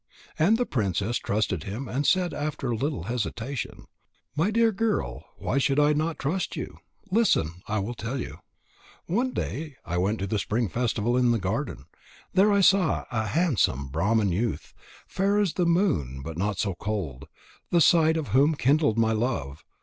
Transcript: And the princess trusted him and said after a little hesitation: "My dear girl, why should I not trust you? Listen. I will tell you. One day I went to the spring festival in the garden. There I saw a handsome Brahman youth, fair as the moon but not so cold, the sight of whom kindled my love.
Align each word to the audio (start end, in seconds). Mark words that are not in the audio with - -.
And 0.39 0.57
the 0.57 0.65
princess 0.65 1.17
trusted 1.17 1.63
him 1.65 1.87
and 1.87 2.07
said 2.07 2.33
after 2.33 2.71
a 2.71 2.75
little 2.75 3.03
hesitation: 3.03 3.85
"My 4.35 4.49
dear 4.49 4.71
girl, 4.71 5.23
why 5.37 5.59
should 5.59 5.79
I 5.79 5.93
not 5.93 6.17
trust 6.17 6.55
you? 6.55 6.79
Listen. 7.11 7.61
I 7.67 7.77
will 7.77 7.93
tell 7.93 8.19
you. 8.19 8.39
One 9.05 9.31
day 9.31 9.75
I 9.85 9.99
went 9.99 10.17
to 10.17 10.25
the 10.25 10.39
spring 10.39 10.69
festival 10.69 11.15
in 11.15 11.29
the 11.29 11.37
garden. 11.37 11.85
There 12.33 12.51
I 12.51 12.61
saw 12.61 13.05
a 13.11 13.27
handsome 13.27 13.89
Brahman 13.89 14.31
youth, 14.31 14.73
fair 15.05 15.37
as 15.37 15.53
the 15.53 15.67
moon 15.67 16.23
but 16.23 16.35
not 16.35 16.57
so 16.57 16.73
cold, 16.73 17.27
the 17.69 17.79
sight 17.79 18.17
of 18.17 18.29
whom 18.29 18.55
kindled 18.55 18.97
my 18.97 19.11
love. 19.11 19.63